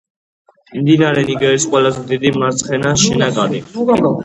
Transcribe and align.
მდინარე 0.77 1.25
ნიგერის 1.27 1.67
ყველაზე 1.75 2.03
დიდი 2.13 2.33
მარცხენა 2.39 2.97
შენაკადი. 3.05 3.65